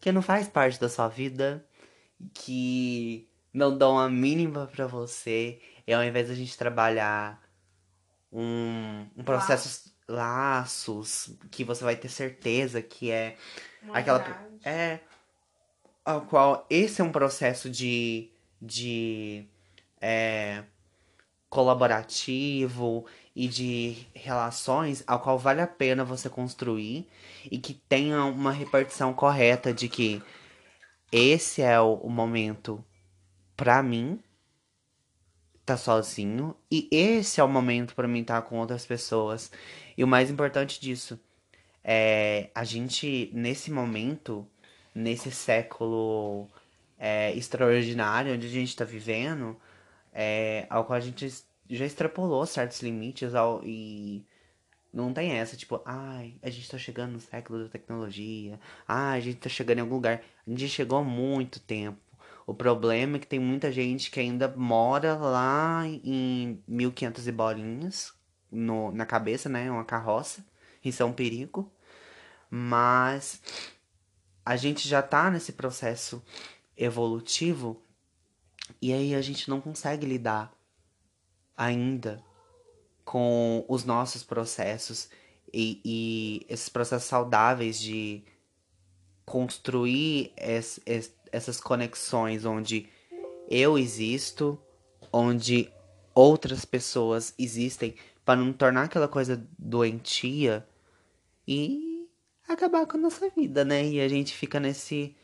que 0.00 0.12
não 0.12 0.22
faz 0.22 0.48
parte 0.48 0.80
da 0.80 0.88
sua 0.88 1.08
vida, 1.08 1.66
que 2.34 3.28
não 3.52 3.76
dão 3.76 3.98
a 3.98 4.08
mínima 4.08 4.66
pra 4.66 4.86
você. 4.86 5.60
E 5.86 5.92
ao 5.92 6.04
invés 6.04 6.28
da 6.28 6.34
gente 6.34 6.56
trabalhar 6.56 7.42
um, 8.32 9.06
um 9.16 9.24
processo, 9.24 9.90
laços, 10.08 11.36
que 11.50 11.64
você 11.64 11.84
vai 11.84 11.96
ter 11.96 12.08
certeza 12.08 12.82
que 12.82 13.10
é 13.10 13.36
Uma 13.82 13.98
aquela 13.98 14.18
grade. 14.18 14.60
é 14.64 15.00
ao 16.04 16.22
qual 16.22 16.66
esse 16.68 17.00
é 17.00 17.04
um 17.04 17.12
processo 17.12 17.70
de 17.70 18.30
de 18.60 19.46
é, 20.00 20.64
colaborativo 21.50 23.04
e 23.34 23.48
de 23.48 24.06
relações 24.14 25.02
ao 25.06 25.18
qual 25.20 25.36
vale 25.36 25.60
a 25.60 25.66
pena 25.66 26.04
você 26.04 26.30
construir 26.30 27.08
e 27.50 27.58
que 27.58 27.74
tenha 27.74 28.24
uma 28.24 28.52
repartição 28.52 29.12
correta 29.12 29.74
de 29.74 29.88
que 29.88 30.22
esse 31.10 31.60
é 31.60 31.78
o, 31.80 32.08
momento 32.08 32.82
pra 33.56 33.82
mim 33.82 34.20
tá 35.66 35.76
sozinho 35.76 36.54
e 36.70 36.88
esse 36.90 37.40
é 37.40 37.44
o 37.44 37.48
momento 37.48 37.94
pra 37.96 38.06
mim 38.06 38.20
estar 38.20 38.40
com 38.42 38.58
outras 38.58 38.86
pessoas. 38.86 39.50
E 39.98 40.04
o 40.04 40.08
mais 40.08 40.30
importante 40.30 40.80
disso 40.80 41.18
é 41.82 42.48
a 42.54 42.62
gente 42.62 43.30
nesse 43.34 43.70
momento 43.72 44.46
nesse 44.94 45.30
século 45.30 46.48
é, 46.98 47.32
extraordinário 47.34 48.34
onde 48.34 48.46
a 48.46 48.50
gente 48.50 48.76
tá 48.76 48.84
vivendo 48.84 49.56
é, 50.12 50.66
ao 50.68 50.84
qual 50.84 50.96
a 50.96 51.00
gente 51.00 51.28
já 51.68 51.84
extrapolou 51.84 52.44
certos 52.46 52.80
limites 52.82 53.34
ao, 53.34 53.62
e 53.64 54.24
não 54.92 55.12
tem 55.12 55.32
essa, 55.32 55.56
tipo, 55.56 55.80
ai, 55.84 56.34
a 56.42 56.50
gente 56.50 56.68
tá 56.68 56.76
chegando 56.76 57.12
no 57.12 57.20
século 57.20 57.62
da 57.62 57.68
tecnologia, 57.68 58.58
ai, 58.86 59.18
a 59.18 59.20
gente 59.20 59.38
tá 59.38 59.48
chegando 59.48 59.78
em 59.78 59.82
algum 59.82 59.94
lugar. 59.94 60.22
A 60.46 60.50
gente 60.50 60.68
chegou 60.68 60.98
há 60.98 61.04
muito 61.04 61.60
tempo. 61.60 61.98
O 62.46 62.54
problema 62.54 63.16
é 63.16 63.20
que 63.20 63.26
tem 63.26 63.38
muita 63.38 63.70
gente 63.70 64.10
que 64.10 64.18
ainda 64.18 64.48
mora 64.48 65.14
lá 65.14 65.84
em 65.86 66.60
1500 66.66 67.28
e 67.28 67.32
bolinhas 67.32 68.12
no, 68.50 68.90
na 68.90 69.06
cabeça, 69.06 69.48
né? 69.48 69.70
Uma 69.70 69.84
carroça. 69.84 70.44
Isso 70.84 71.02
é 71.02 71.06
um 71.06 71.12
perigo. 71.12 71.70
Mas 72.50 73.40
a 74.44 74.56
gente 74.56 74.88
já 74.88 75.00
tá 75.00 75.30
nesse 75.30 75.52
processo 75.52 76.20
evolutivo 76.76 77.80
e 78.80 78.92
aí 78.92 79.14
a 79.14 79.20
gente 79.22 79.48
não 79.48 79.60
consegue 79.60 80.06
lidar 80.06 80.52
ainda 81.56 82.22
com 83.04 83.64
os 83.68 83.84
nossos 83.84 84.22
processos 84.22 85.08
e, 85.52 85.80
e 85.84 86.46
esses 86.48 86.68
processos 86.68 87.08
saudáveis 87.08 87.80
de 87.80 88.22
construir 89.24 90.32
es- 90.36 90.80
es- 90.86 91.14
essas 91.32 91.60
conexões 91.60 92.44
onde 92.44 92.88
eu 93.48 93.78
existo, 93.78 94.58
onde 95.12 95.70
outras 96.14 96.64
pessoas 96.64 97.34
existem, 97.38 97.94
para 98.24 98.40
não 98.40 98.52
tornar 98.52 98.84
aquela 98.84 99.08
coisa 99.08 99.44
doentia 99.58 100.66
e 101.46 102.08
acabar 102.48 102.86
com 102.86 102.96
a 102.96 103.00
nossa 103.00 103.28
vida, 103.30 103.64
né? 103.64 103.84
E 103.86 104.00
a 104.00 104.08
gente 104.08 104.34
fica 104.34 104.60
nesse 104.60 105.16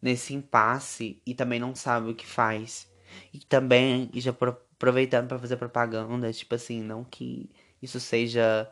nesse 0.00 0.34
impasse 0.34 1.18
e 1.24 1.34
também 1.34 1.58
não 1.58 1.74
sabe 1.74 2.10
o 2.10 2.14
que 2.14 2.26
faz. 2.26 2.86
E 3.32 3.38
também, 3.40 4.10
e 4.12 4.20
já 4.20 4.32
pro- 4.32 4.56
aproveitando 4.76 5.28
para 5.28 5.38
fazer 5.38 5.56
propaganda, 5.56 6.32
tipo 6.32 6.54
assim, 6.54 6.82
não 6.82 7.04
que 7.04 7.48
isso 7.82 7.98
seja 8.00 8.68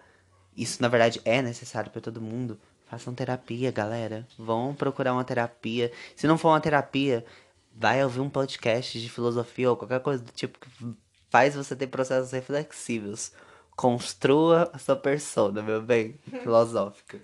isso 0.56 0.82
na 0.82 0.88
verdade 0.88 1.20
é 1.24 1.40
necessário 1.40 1.90
para 1.90 2.00
todo 2.00 2.20
mundo. 2.20 2.58
Façam 2.86 3.14
terapia, 3.14 3.70
galera. 3.70 4.26
Vão 4.38 4.74
procurar 4.74 5.14
uma 5.14 5.24
terapia. 5.24 5.90
Se 6.14 6.26
não 6.26 6.36
for 6.36 6.48
uma 6.48 6.60
terapia, 6.60 7.24
vai 7.74 8.02
ouvir 8.04 8.20
um 8.20 8.28
podcast 8.28 9.00
de 9.00 9.08
filosofia 9.08 9.70
ou 9.70 9.76
qualquer 9.76 10.00
coisa 10.00 10.22
do 10.22 10.30
tipo 10.32 10.58
que 10.58 10.68
faz 11.30 11.54
você 11.54 11.74
ter 11.74 11.86
processos 11.86 12.32
reflexivos. 12.32 13.32
Construa 13.74 14.70
a 14.74 14.78
sua 14.78 14.94
persona, 14.94 15.62
meu 15.62 15.80
bem, 15.80 16.18
filosófica. 16.42 17.18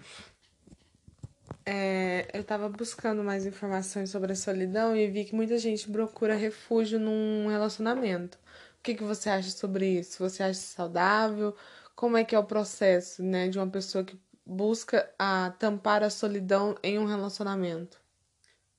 É, 1.70 2.26
eu 2.32 2.42
tava 2.42 2.66
buscando 2.66 3.22
mais 3.22 3.44
informações 3.44 4.08
sobre 4.08 4.32
a 4.32 4.34
solidão 4.34 4.96
e 4.96 5.06
vi 5.06 5.26
que 5.26 5.34
muita 5.34 5.58
gente 5.58 5.86
procura 5.90 6.34
refúgio 6.34 6.98
num 6.98 7.46
relacionamento. 7.48 8.38
O 8.78 8.82
que 8.82 8.94
que 8.94 9.04
você 9.04 9.28
acha 9.28 9.50
sobre 9.50 9.86
isso? 9.86 10.18
Você 10.20 10.42
acha 10.42 10.58
saudável? 10.58 11.54
Como 11.94 12.16
é 12.16 12.24
que 12.24 12.34
é 12.34 12.38
o 12.38 12.44
processo, 12.44 13.22
né, 13.22 13.48
de 13.48 13.58
uma 13.58 13.66
pessoa 13.66 14.02
que 14.02 14.18
busca 14.46 15.12
a 15.18 15.52
tampar 15.58 16.02
a 16.02 16.08
solidão 16.08 16.74
em 16.82 16.98
um 16.98 17.04
relacionamento? 17.04 18.00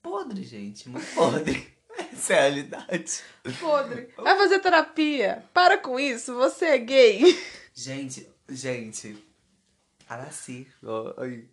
Podre, 0.02 0.42
gente, 0.42 0.90
muito 0.90 1.14
podre. 1.14 1.72
Essa 2.12 2.34
é 2.34 2.38
a 2.38 2.42
realidade. 2.42 3.22
Podre. 3.60 4.10
Vai 4.18 4.36
fazer 4.36 4.62
terapia. 4.62 5.44
Para 5.54 5.78
com 5.78 6.00
isso, 6.00 6.34
você 6.34 6.66
é 6.66 6.78
gay. 6.80 7.40
Gente, 7.72 8.28
gente. 8.50 9.16
Araci. 10.10 10.68
ai. 11.18 11.46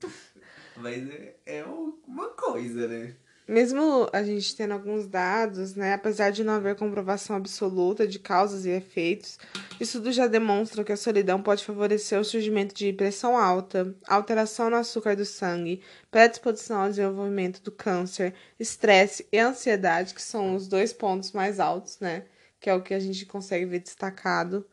Mas 0.76 1.08
é, 1.08 1.34
é 1.46 1.64
uma 2.06 2.28
coisa, 2.30 2.86
né? 2.86 3.14
Mesmo 3.48 4.08
a 4.12 4.24
gente 4.24 4.56
tendo 4.56 4.72
alguns 4.72 5.06
dados, 5.06 5.76
né, 5.76 5.94
apesar 5.94 6.30
de 6.30 6.42
não 6.42 6.54
haver 6.54 6.74
comprovação 6.74 7.36
absoluta 7.36 8.04
de 8.04 8.18
causas 8.18 8.66
e 8.66 8.70
efeitos, 8.70 9.38
estudos 9.78 10.16
já 10.16 10.26
demonstram 10.26 10.82
que 10.82 10.90
a 10.90 10.96
solidão 10.96 11.40
pode 11.40 11.64
favorecer 11.64 12.18
o 12.18 12.24
surgimento 12.24 12.74
de 12.74 12.92
pressão 12.92 13.38
alta, 13.38 13.94
alteração 14.08 14.68
no 14.68 14.74
açúcar 14.74 15.14
do 15.14 15.24
sangue, 15.24 15.80
predisposição 16.10 16.80
ao 16.80 16.88
desenvolvimento 16.88 17.62
do 17.62 17.70
câncer, 17.70 18.34
estresse 18.58 19.24
e 19.30 19.38
ansiedade, 19.38 20.12
que 20.12 20.22
são 20.22 20.56
os 20.56 20.66
dois 20.66 20.92
pontos 20.92 21.30
mais 21.30 21.60
altos, 21.60 22.00
né, 22.00 22.24
que 22.58 22.68
é 22.68 22.74
o 22.74 22.82
que 22.82 22.94
a 22.94 22.98
gente 22.98 23.24
consegue 23.26 23.64
ver 23.64 23.78
destacado, 23.78 24.66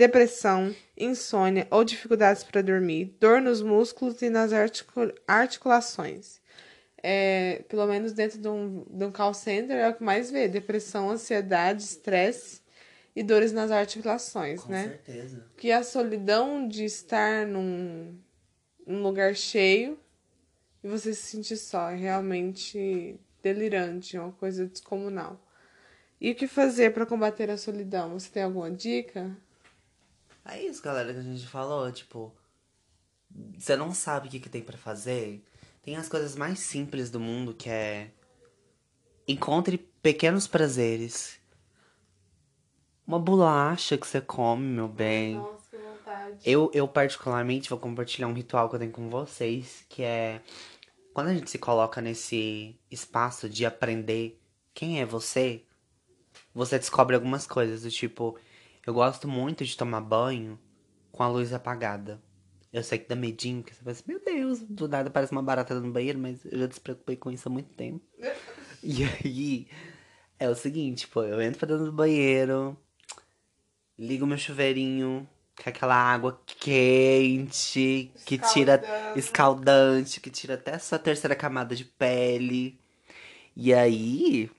depressão, 0.00 0.74
insônia 0.96 1.66
ou 1.70 1.84
dificuldades 1.84 2.42
para 2.42 2.62
dormir, 2.62 3.16
dor 3.20 3.40
nos 3.40 3.62
músculos 3.62 4.20
e 4.22 4.30
nas 4.30 4.52
articu- 4.52 5.14
articulações 5.26 6.40
é, 7.02 7.62
pelo 7.68 7.86
menos 7.86 8.12
dentro 8.12 8.38
de 8.38 8.48
um, 8.48 8.84
de 8.90 9.04
um 9.04 9.10
call 9.10 9.32
center, 9.32 9.76
é 9.76 9.88
o 9.88 9.94
que 9.94 10.02
mais 10.02 10.30
vê: 10.30 10.48
depressão, 10.48 11.10
ansiedade, 11.10 11.82
estresse 11.82 12.60
e 13.14 13.22
dores 13.22 13.52
nas 13.52 13.70
articulações, 13.70 14.62
Com 14.64 14.72
né? 14.72 14.88
certeza. 14.88 15.44
Que 15.56 15.72
a 15.72 15.82
solidão 15.82 16.66
de 16.66 16.84
estar 16.84 17.46
num, 17.46 18.18
num 18.86 19.02
lugar 19.02 19.34
cheio 19.34 19.98
e 20.82 20.88
você 20.88 21.12
se 21.14 21.22
sentir 21.22 21.56
só 21.56 21.90
é 21.90 21.96
realmente 21.96 23.18
delirante, 23.42 24.16
é 24.16 24.20
uma 24.20 24.32
coisa 24.32 24.66
descomunal. 24.66 25.40
E 26.20 26.32
o 26.32 26.34
que 26.34 26.46
fazer 26.46 26.92
para 26.92 27.06
combater 27.06 27.50
a 27.50 27.56
solidão? 27.56 28.18
Você 28.18 28.28
tem 28.30 28.42
alguma 28.42 28.70
dica? 28.70 29.34
É 30.44 30.62
isso, 30.62 30.82
galera, 30.82 31.12
que 31.12 31.18
a 31.20 31.22
gente 31.22 31.46
falou, 31.46 31.90
tipo. 31.92 32.34
Você 33.56 33.76
não 33.76 33.94
sabe 33.94 34.26
o 34.26 34.30
que, 34.30 34.40
que 34.40 34.48
tem 34.48 34.62
pra 34.62 34.76
fazer? 34.76 35.44
Tem 35.82 35.96
as 35.96 36.08
coisas 36.08 36.34
mais 36.34 36.58
simples 36.58 37.10
do 37.10 37.20
mundo 37.20 37.54
que 37.54 37.70
é. 37.70 38.10
Encontre 39.26 39.78
pequenos 40.02 40.46
prazeres. 40.46 41.38
Uma 43.06 43.18
bolacha 43.18 43.96
que 43.96 44.06
você 44.06 44.20
come, 44.20 44.66
meu 44.66 44.88
bem. 44.88 45.36
Nossa, 45.36 45.70
que 45.70 45.76
vontade. 45.76 46.38
Eu, 46.44 46.70
eu 46.74 46.88
particularmente 46.88 47.70
vou 47.70 47.78
compartilhar 47.78 48.26
um 48.26 48.32
ritual 48.32 48.68
que 48.68 48.74
eu 48.74 48.80
tenho 48.80 48.92
com 48.92 49.08
vocês, 49.08 49.84
que 49.88 50.02
é 50.02 50.40
quando 51.12 51.28
a 51.28 51.34
gente 51.34 51.50
se 51.50 51.58
coloca 51.58 52.00
nesse 52.00 52.78
espaço 52.90 53.48
de 53.48 53.66
aprender 53.66 54.40
quem 54.72 55.00
é 55.00 55.04
você, 55.04 55.64
você 56.54 56.78
descobre 56.78 57.14
algumas 57.14 57.46
coisas 57.46 57.82
do 57.82 57.90
tipo, 57.90 58.38
eu 58.90 58.94
gosto 58.94 59.28
muito 59.28 59.64
de 59.64 59.76
tomar 59.76 60.00
banho 60.00 60.58
com 61.12 61.22
a 61.22 61.28
luz 61.28 61.52
apagada. 61.52 62.20
Eu 62.72 62.82
sei 62.82 62.98
que 62.98 63.08
dá 63.08 63.14
medinho, 63.14 63.62
porque 63.62 63.72
você 63.72 63.84
pensa, 63.84 64.02
meu 64.04 64.20
Deus, 64.24 64.60
do 64.62 64.88
nada 64.88 65.08
parece 65.08 65.30
uma 65.30 65.42
barata 65.42 65.78
no 65.78 65.92
banheiro, 65.92 66.18
mas 66.18 66.44
eu 66.44 66.58
já 66.58 66.66
despreocupei 66.66 67.16
com 67.16 67.30
isso 67.30 67.48
há 67.48 67.52
muito 67.52 67.72
tempo. 67.74 68.04
E 68.82 69.04
aí, 69.04 69.68
é 70.38 70.48
o 70.48 70.54
seguinte, 70.54 71.06
pô, 71.06 71.22
eu 71.22 71.38
entro 71.42 71.58
pra 71.58 71.68
dentro 71.68 71.84
do 71.84 71.92
banheiro, 71.92 72.74
ligo 73.98 74.26
meu 74.26 74.38
chuveirinho, 74.38 75.28
com 75.62 75.68
aquela 75.68 75.94
água 75.94 76.40
quente, 76.46 78.10
que 78.24 78.38
tira 78.38 78.82
escaldante, 79.14 80.18
que 80.18 80.30
tira 80.30 80.54
até 80.54 80.76
a 80.76 80.78
sua 80.78 80.98
terceira 80.98 81.36
camada 81.36 81.76
de 81.76 81.84
pele. 81.84 82.80
E 83.54 83.74
aí, 83.74 84.50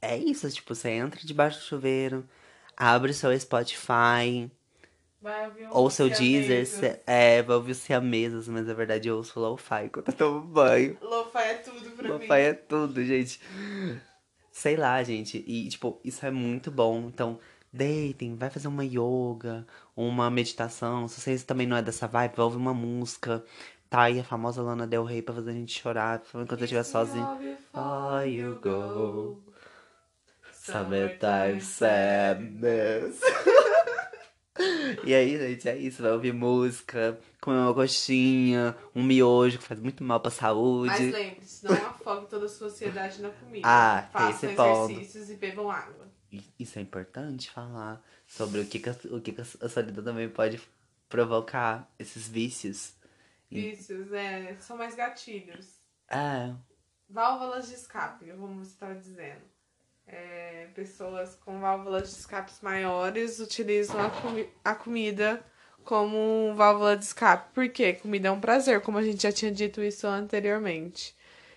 é 0.00 0.16
isso, 0.18 0.50
tipo, 0.50 0.74
você 0.74 0.90
entra 0.90 1.20
debaixo 1.22 1.60
do 1.60 1.64
chuveiro, 1.64 2.28
abre 2.82 3.12
seu 3.14 3.38
Spotify, 3.38 4.50
Vai 5.20 5.46
ouvir 5.46 5.68
ou 5.70 5.88
seu 5.88 6.10
Deezer, 6.10 6.66
cê- 6.66 7.00
é, 7.06 7.40
vai 7.42 7.54
ouvir 7.54 7.70
os 7.72 7.88
mesas, 8.02 8.48
mas 8.48 8.66
na 8.66 8.74
verdade 8.74 9.06
eu 9.08 9.16
ouço 9.18 9.38
lo-fi 9.38 9.88
quando 9.88 10.08
eu 10.08 10.14
tomo 10.14 10.40
banho. 10.40 10.98
Lo-fi 11.00 11.38
é 11.38 11.54
tudo 11.54 11.90
pra 11.92 12.08
mim. 12.08 12.14
Lo-fi 12.14 12.40
é 12.40 12.52
tudo, 12.54 13.04
gente. 13.04 13.40
Sei 14.50 14.76
lá, 14.76 15.00
gente. 15.04 15.44
E, 15.46 15.68
tipo, 15.68 16.00
isso 16.04 16.26
é 16.26 16.30
muito 16.32 16.72
bom. 16.72 17.06
Então, 17.06 17.38
deitem, 17.72 18.34
vai 18.34 18.50
fazer 18.50 18.66
uma 18.66 18.84
yoga, 18.84 19.64
uma 19.96 20.28
meditação. 20.28 21.06
Se 21.06 21.20
vocês 21.20 21.44
também 21.44 21.68
não 21.68 21.76
é 21.76 21.82
dessa 21.82 22.08
vibe, 22.08 22.34
vai 22.36 22.44
ouvir 22.44 22.56
uma 22.58 22.74
música. 22.74 23.44
Tá 23.88 24.02
aí 24.02 24.18
a 24.18 24.24
famosa 24.24 24.60
Lana 24.60 24.86
Del 24.88 25.04
Rey 25.04 25.22
pra 25.22 25.34
fazer 25.36 25.50
a 25.50 25.54
gente 25.54 25.80
chorar 25.80 26.20
enquanto 26.30 26.50
eu 26.52 26.64
estiver 26.64 26.82
sozinho. 26.82 27.28
Before 27.38 28.26
you 28.28 28.58
go. 28.60 29.51
Summertime 30.62 31.60
sadness. 31.60 33.20
E 35.04 35.14
aí, 35.14 35.38
gente, 35.38 35.66
é 35.68 35.76
isso. 35.76 36.02
Vai 36.02 36.12
ouvir 36.12 36.32
música, 36.32 37.18
comer 37.40 37.56
uma 37.58 37.72
coxinha, 37.74 38.76
um 38.94 39.02
miojo 39.02 39.58
que 39.58 39.64
faz 39.64 39.80
muito 39.80 40.04
mal 40.04 40.20
pra 40.20 40.30
Mas 40.30 40.38
saúde. 40.38 41.10
lembre-se, 41.10 41.64
não 41.64 41.74
afogue 41.74 42.26
toda 42.28 42.44
a 42.44 42.48
sua 42.48 42.66
ansiedade 42.68 43.22
na 43.22 43.30
comida. 43.30 43.66
Ah, 43.66 44.02
tem 44.02 44.12
Façam 44.12 44.50
esse 44.50 44.56
ponto. 44.56 44.92
exercícios 44.92 45.30
e 45.30 45.36
bebam 45.36 45.70
água. 45.70 46.06
Isso 46.58 46.78
é 46.78 46.82
importante 46.82 47.50
falar 47.50 48.04
sobre 48.26 48.60
o 48.60 48.66
que, 48.66 48.78
que, 48.78 48.90
a, 48.90 48.96
o 49.10 49.20
que, 49.22 49.32
que 49.32 49.40
a 49.40 49.68
solidão 49.68 50.04
também 50.04 50.28
pode 50.28 50.60
provocar, 51.08 51.90
esses 51.98 52.28
vícios. 52.28 52.92
Vícios, 53.50 54.12
é, 54.12 54.54
são 54.60 54.76
mais 54.76 54.94
gatilhos. 54.94 55.66
É, 56.08 56.52
Válvulas 57.08 57.68
de 57.68 57.74
escape, 57.74 58.26
como 58.32 58.62
você 58.64 58.72
estava 58.72 58.94
dizendo. 58.94 59.51
É, 60.06 60.66
pessoas 60.74 61.36
com 61.44 61.60
válvulas 61.60 62.10
de 62.10 62.18
escape 62.18 62.52
maiores 62.60 63.38
utilizam 63.40 64.00
a, 64.00 64.10
comi 64.10 64.48
a 64.64 64.74
comida 64.74 65.44
como 65.84 66.54
válvula 66.54 66.96
de 66.96 67.04
escape. 67.04 67.52
Por 67.54 67.68
quê? 67.68 67.94
Comida 67.94 68.28
é 68.28 68.30
um 68.30 68.40
prazer, 68.40 68.80
como 68.80 68.98
a 68.98 69.02
gente 69.02 69.22
já 69.22 69.32
tinha 69.32 69.50
dito 69.50 69.82
isso 69.82 70.06
anteriormente. 70.06 71.14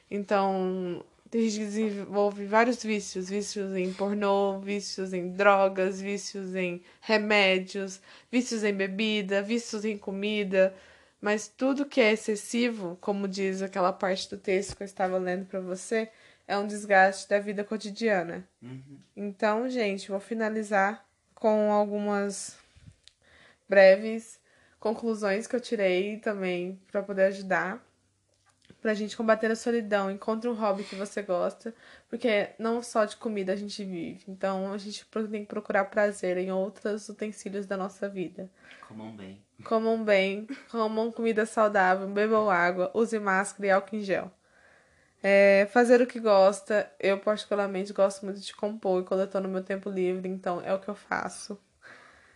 Então, 0.10 1.04
tem 1.30 1.50
gente 1.50 1.60
que 1.60 1.66
desenvolve 1.66 2.46
vários 2.46 2.84
vícios. 2.84 3.30
Vícios 3.30 3.76
em 3.76 3.92
pornô, 3.94 4.60
vícios 4.60 5.14
em 5.14 5.32
drogas, 5.32 6.00
vícios 6.02 6.56
em 6.56 6.82
remédios, 7.02 8.02
vícios 8.32 8.64
em 8.64 8.74
bebida, 8.74 9.42
vícios 9.42 9.86
em 9.86 9.98
comida. 9.98 10.74
Mas 11.22 11.48
tudo 11.48 11.86
que 11.86 12.02
é 12.02 12.14
excessivo, 12.14 12.98
como 13.02 13.28
diz 13.28 13.62
aquela 13.62 13.92
parte 13.92 14.30
do 14.30 14.38
texto 14.38 14.76
que 14.76 14.84
eu 14.84 14.86
estava 14.86 15.18
lendo 15.18 15.46
para 15.46 15.60
você, 15.60 16.10
é 16.48 16.58
um 16.58 16.68
desgaste 16.68 17.30
da 17.30 17.40
vida 17.40 17.64
cotidiana. 17.64 18.48
Então, 19.16 19.70
gente, 19.70 20.10
vou 20.10 20.20
finalizar 20.20 21.06
com 21.34 21.72
algumas 21.72 22.58
breves 23.68 24.40
conclusões 24.80 25.48
que 25.48 25.56
eu 25.56 25.62
tirei 25.62 26.18
também 26.18 26.80
para 26.92 27.02
poder 27.02 27.24
ajudar. 27.24 27.84
Pra 28.82 28.94
gente 28.94 29.18
combater 29.18 29.50
a 29.50 29.56
solidão, 29.56 30.12
encontre 30.12 30.48
um 30.48 30.54
hobby 30.54 30.84
que 30.84 30.96
você 30.96 31.24
gosta, 31.24 31.74
porque 32.08 32.50
não 32.60 32.84
só 32.84 33.04
de 33.04 33.16
comida 33.18 33.54
a 33.54 33.56
gente 33.56 33.84
vive. 33.84 34.24
Então 34.28 34.72
a 34.72 34.78
gente 34.78 35.04
tem 35.32 35.42
que 35.42 35.48
procurar 35.48 35.86
prazer 35.86 36.38
em 36.38 36.52
outros 36.52 37.10
utensílios 37.10 37.66
da 37.66 37.76
nossa 37.76 38.08
vida. 38.08 38.48
comam 38.88 39.16
bem. 39.16 39.42
Comam 39.64 40.04
bem, 40.04 40.48
comam 40.70 41.12
comida 41.12 41.48
saudável, 41.48 42.08
bebam 42.08 42.48
água, 42.48 42.92
use 42.94 43.18
máscara 43.18 43.68
e 43.68 43.72
álcool 43.72 43.96
em 43.96 44.02
gel. 44.02 44.32
É, 45.28 45.66
fazer 45.72 46.04
o 46.04 46.06
que 46.06 46.20
gosta. 46.20 46.88
Eu, 47.00 47.20
particularmente, 47.20 47.92
gosto 47.92 48.24
muito 48.24 48.40
de 48.40 48.56
compor 48.56 49.04
quando 49.04 49.22
eu 49.22 49.28
tô 49.28 49.40
no 49.40 49.50
meu 49.50 49.64
tempo 49.64 49.90
livre, 49.90 50.30
então 50.30 50.62
é 50.62 50.72
o 50.72 50.80
que 50.80 50.88
eu 50.88 50.94
faço. 50.94 51.60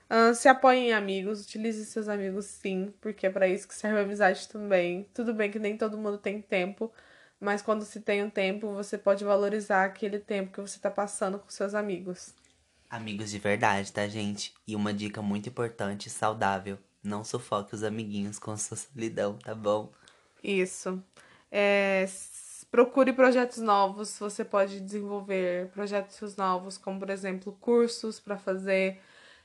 Ahn, 0.09 0.33
se 0.33 0.47
apoiem 0.47 0.89
em 0.89 0.93
amigos, 0.93 1.45
utilize 1.45 1.85
seus 1.85 2.07
amigos 2.07 2.45
sim, 2.45 2.91
porque 2.99 3.27
é 3.27 3.29
para 3.29 3.47
isso 3.47 3.67
que 3.67 3.75
serve 3.75 3.99
a 3.99 4.01
amizade 4.01 4.49
também. 4.49 5.07
Tudo 5.13 5.35
bem 5.35 5.51
que 5.51 5.59
nem 5.59 5.77
todo 5.77 5.99
mundo 5.99 6.17
tem 6.17 6.41
tempo, 6.41 6.91
mas 7.39 7.61
quando 7.61 7.85
se 7.85 8.01
tem 8.01 8.23
um 8.23 8.29
tempo, 8.29 8.73
você 8.73 8.97
pode 8.97 9.23
valorizar 9.23 9.85
aquele 9.85 10.17
tempo 10.17 10.51
que 10.51 10.59
você 10.59 10.79
tá 10.79 10.89
passando 10.89 11.37
com 11.37 11.47
seus 11.47 11.75
amigos. 11.75 12.33
Amigos 12.89 13.29
de 13.29 13.37
verdade, 13.37 13.93
tá, 13.93 14.07
gente? 14.07 14.51
E 14.67 14.75
uma 14.75 14.91
dica 14.91 15.21
muito 15.21 15.47
importante 15.47 16.07
e 16.07 16.09
saudável: 16.09 16.79
não 17.03 17.23
sufoque 17.23 17.75
os 17.75 17.83
amiguinhos 17.83 18.39
com 18.39 18.57
sua 18.57 18.77
solidão, 18.77 19.37
tá 19.37 19.53
bom? 19.53 19.93
Isso. 20.43 21.03
É, 21.51 22.07
procure 22.71 23.13
projetos 23.13 23.57
novos. 23.59 24.17
Você 24.19 24.43
pode 24.43 24.79
desenvolver 24.79 25.67
projetos 25.69 26.35
novos, 26.35 26.77
como 26.77 26.99
por 26.99 27.09
exemplo 27.09 27.57
cursos 27.59 28.19
para 28.19 28.37
fazer 28.37 28.99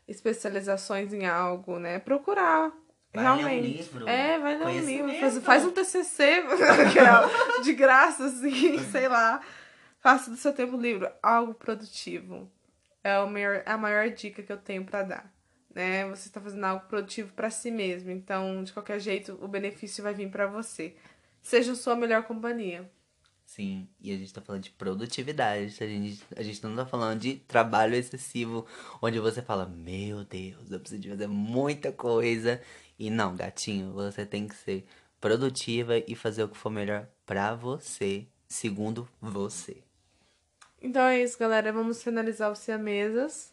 especializações 0.07 1.13
em 1.13 1.27
algo, 1.27 1.79
né? 1.79 1.99
Procurar. 1.99 2.73
Vai 3.13 3.25
ler 3.25 3.31
um 3.31 3.37
realmente. 3.37 3.77
livro. 3.77 4.09
É, 4.09 4.39
vai 4.39 4.59
ler 4.59 4.67
um 4.67 4.87
livro. 4.87 5.21
Faz, 5.21 5.39
faz 5.39 5.65
um 5.65 5.71
TCC 5.71 6.43
de 7.63 7.73
graça, 7.73 8.27
assim, 8.27 8.79
sei 8.91 9.09
lá. 9.09 9.41
Faça 10.01 10.31
do 10.31 10.37
seu 10.37 10.53
tempo 10.53 10.77
livre 10.77 11.11
algo 11.23 11.55
produtivo. 11.55 12.51
É 13.03 13.19
o 13.21 13.29
maior, 13.29 13.63
a 13.65 13.77
maior 13.79 14.11
dica 14.11 14.43
que 14.43 14.53
eu 14.53 14.57
tenho 14.57 14.85
para 14.85 15.03
dar. 15.03 15.35
Né? 15.75 16.07
Você 16.09 16.29
está 16.29 16.41
fazendo 16.41 16.65
algo 16.65 16.87
produtivo 16.87 17.33
para 17.33 17.51
si 17.51 17.71
mesmo. 17.71 18.11
Então, 18.11 18.63
de 18.65 18.73
qualquer 18.73 18.99
jeito, 18.99 19.39
o 19.41 19.49
benefício 19.49 20.03
vai 20.03 20.13
vir 20.13 20.31
para 20.31 20.47
você. 20.47 20.95
Seja 21.43 21.75
sua 21.75 21.95
melhor 21.95 22.25
companhia. 22.25 22.91
Sim, 23.45 23.87
e 24.01 24.13
a 24.13 24.17
gente 24.17 24.33
tá 24.33 24.41
falando 24.41 24.63
de 24.63 24.71
produtividade, 24.71 25.77
a 25.81 25.87
gente, 25.87 26.25
a 26.35 26.43
gente 26.43 26.63
não 26.65 26.75
tá 26.75 26.87
falando 26.87 27.21
de 27.21 27.37
trabalho 27.37 27.95
excessivo, 27.95 28.67
onde 29.01 29.21
você 29.21 29.43
fala, 29.43 29.67
meu 29.67 30.25
Deus, 30.25 30.71
eu 30.71 30.81
preciso 30.81 31.01
de 31.03 31.11
fazer 31.11 31.27
muita 31.29 31.93
coisa. 31.93 32.61
E 32.99 33.11
não, 33.11 33.37
gatinho, 33.37 33.93
você 33.93 34.25
tem 34.25 34.49
que 34.49 34.55
ser 34.57 34.87
produtiva 35.21 35.99
e 35.99 36.15
fazer 36.17 36.43
o 36.45 36.49
que 36.49 36.57
for 36.57 36.71
melhor 36.71 37.07
pra 37.27 37.55
você, 37.55 38.27
segundo 38.49 39.09
você. 39.21 39.83
Então 40.81 41.03
é 41.03 41.23
isso, 41.23 41.39
galera. 41.39 41.73
Vamos 41.73 42.03
finalizar 42.03 42.51
o 42.51 42.55
Ciamesas. 42.57 43.53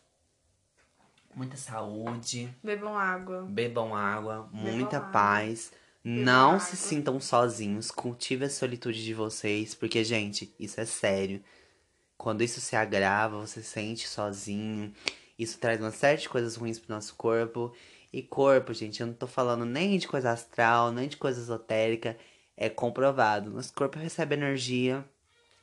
Muita 1.33 1.55
saúde, 1.55 2.53
Bebam 2.61 2.97
água. 2.97 3.43
bebam 3.49 3.95
água, 3.95 4.49
muita 4.51 4.97
água. 4.97 5.09
paz. 5.11 5.71
Não 6.03 6.59
se 6.59 6.75
sintam 6.75 7.19
sozinhos, 7.19 7.91
cultive 7.91 8.45
a 8.45 8.49
solitude 8.49 9.03
de 9.03 9.13
vocês, 9.13 9.75
porque, 9.75 10.03
gente, 10.03 10.53
isso 10.59 10.81
é 10.81 10.85
sério. 10.85 11.43
Quando 12.17 12.41
isso 12.41 12.59
se 12.59 12.75
agrava, 12.75 13.37
você 13.39 13.61
se 13.61 13.69
sente 13.69 14.07
sozinho. 14.07 14.93
Isso 15.37 15.59
traz 15.59 15.79
uma 15.79 15.91
série 15.91 16.21
de 16.21 16.29
coisas 16.29 16.55
ruins 16.55 16.79
pro 16.79 16.93
nosso 16.93 17.15
corpo. 17.15 17.71
E 18.11 18.21
corpo, 18.21 18.73
gente, 18.73 19.01
eu 19.01 19.07
não 19.07 19.13
tô 19.13 19.27
falando 19.27 19.63
nem 19.63 19.97
de 19.97 20.07
coisa 20.07 20.31
astral, 20.31 20.91
nem 20.91 21.07
de 21.07 21.17
coisa 21.17 21.39
esotérica. 21.39 22.17
É 22.57 22.69
comprovado. 22.69 23.51
Nosso 23.51 23.73
corpo 23.73 23.99
recebe 23.99 24.35
energia 24.35 25.05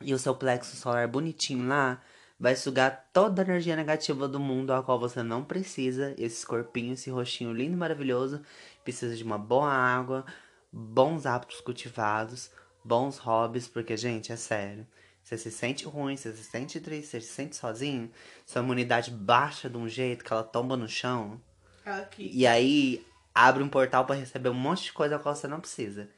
e 0.00 0.14
o 0.14 0.18
seu 0.18 0.34
plexo 0.34 0.76
solar 0.76 1.08
bonitinho 1.08 1.66
lá 1.66 2.00
vai 2.38 2.54
sugar 2.54 3.10
toda 3.12 3.42
a 3.42 3.44
energia 3.44 3.74
negativa 3.74 4.28
do 4.28 4.38
mundo 4.38 4.72
a 4.72 4.82
qual 4.82 4.98
você 4.98 5.22
não 5.22 5.44
precisa. 5.44 6.14
Esse 6.16 6.46
corpinho, 6.46 6.94
esse 6.94 7.10
rostinho 7.10 7.52
lindo 7.52 7.74
e 7.74 7.76
maravilhoso, 7.76 8.40
precisa 8.88 9.14
de 9.14 9.22
uma 9.22 9.36
boa 9.36 9.70
água, 9.70 10.24
bons 10.72 11.26
hábitos 11.26 11.60
cultivados, 11.60 12.50
bons 12.82 13.18
hobbies, 13.18 13.68
porque, 13.68 13.94
gente, 13.98 14.32
é 14.32 14.36
sério. 14.36 14.86
Você 15.22 15.36
se 15.36 15.50
sente 15.50 15.84
ruim, 15.84 16.16
você 16.16 16.32
se 16.32 16.42
sente 16.42 16.80
triste, 16.80 17.10
você 17.10 17.20
se 17.20 17.28
sente 17.28 17.54
sozinho, 17.54 18.10
sua 18.46 18.62
imunidade 18.62 19.10
baixa 19.10 19.68
de 19.68 19.76
um 19.76 19.86
jeito 19.86 20.24
que 20.24 20.32
ela 20.32 20.42
tomba 20.42 20.74
no 20.74 20.88
chão. 20.88 21.38
Aqui. 21.84 22.30
E 22.32 22.46
aí 22.46 23.06
abre 23.34 23.62
um 23.62 23.68
portal 23.68 24.06
pra 24.06 24.16
receber 24.16 24.48
um 24.48 24.54
monte 24.54 24.84
de 24.84 24.92
coisa 24.94 25.16
a 25.16 25.18
qual 25.18 25.36
você 25.36 25.46
não 25.46 25.60
precisa. 25.60 26.08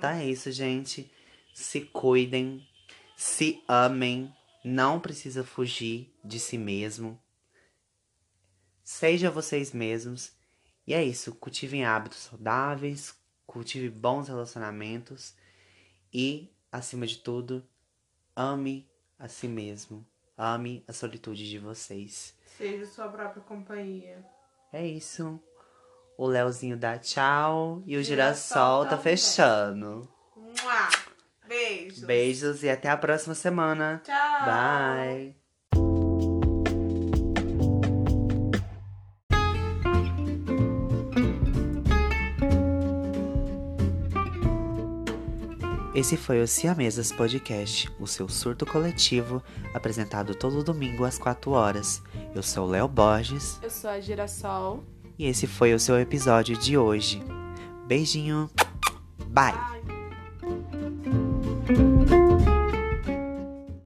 Tá 0.00 0.16
é 0.18 0.26
isso, 0.26 0.52
gente. 0.52 1.10
Se 1.52 1.80
cuidem, 1.80 2.64
se 3.16 3.60
amem, 3.66 4.32
não 4.64 5.00
precisa 5.00 5.42
fugir 5.42 6.14
de 6.24 6.38
si 6.38 6.56
mesmo. 6.56 7.20
Seja 8.84 9.28
vocês 9.28 9.72
mesmos. 9.72 10.40
E 10.86 10.94
é 10.94 11.02
isso, 11.02 11.34
cultivem 11.36 11.84
hábitos 11.84 12.18
saudáveis, 12.18 13.14
cultive 13.46 13.88
bons 13.88 14.28
relacionamentos 14.28 15.34
e, 16.12 16.52
acima 16.70 17.06
de 17.06 17.18
tudo, 17.18 17.64
ame 18.34 18.90
a 19.18 19.28
si 19.28 19.46
mesmo. 19.46 20.06
Ame 20.36 20.82
a 20.88 20.92
solitude 20.92 21.48
de 21.48 21.58
vocês. 21.58 22.34
Seja 22.56 22.86
sua 22.86 23.08
própria 23.08 23.42
companhia. 23.42 24.24
É 24.72 24.84
isso. 24.84 25.38
O 26.16 26.26
Leozinho 26.26 26.76
dá 26.76 26.98
tchau 26.98 27.82
e 27.86 27.96
o 27.96 28.02
Girassol 28.02 28.84
girassol 28.84 28.86
tá 28.86 28.98
fechando. 28.98 30.08
Mua! 30.36 30.88
Beijos. 31.46 32.04
Beijos 32.04 32.62
e 32.62 32.70
até 32.70 32.88
a 32.88 32.96
próxima 32.96 33.34
semana. 33.34 34.00
Tchau. 34.04 34.46
Bye. 34.46 35.41
Esse 45.94 46.16
foi 46.16 46.40
o 46.40 46.48
Siamesas 46.48 47.12
Podcast, 47.12 47.90
o 48.00 48.06
seu 48.06 48.26
surto 48.26 48.64
coletivo, 48.64 49.42
apresentado 49.74 50.34
todo 50.34 50.64
domingo 50.64 51.04
às 51.04 51.18
4 51.18 51.50
horas. 51.50 52.02
Eu 52.34 52.42
sou 52.42 52.66
o 52.66 52.70
Léo 52.70 52.88
Borges. 52.88 53.58
Eu 53.62 53.68
sou 53.68 53.90
a 53.90 54.00
Girassol. 54.00 54.82
E 55.18 55.26
esse 55.26 55.46
foi 55.46 55.74
o 55.74 55.78
seu 55.78 56.00
episódio 56.00 56.56
de 56.56 56.78
hoje. 56.78 57.22
Beijinho. 57.86 58.50
Bye. 59.28 59.52
Bye. 59.52 60.01